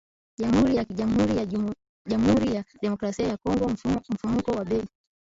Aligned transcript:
Jamhuri 0.39 0.75
ya 0.75 0.85
KiJamuhuri 0.87 1.37
ya 1.37 1.45
Jamuhuri 2.11 2.55
ya 2.55 2.63
Demokrasia 2.81 3.27
ya 3.27 3.37
Kongo 3.37 3.69
Mfumuko 4.13 4.51
wa 4.51 4.65
Bei 4.65 4.87